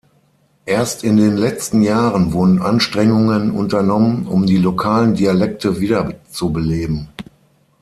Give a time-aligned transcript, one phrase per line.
[0.65, 7.09] Erst in den letzten Jahren wurden Anstrengungen unternommen, um die lokalen Dialekte wiederzubeleben.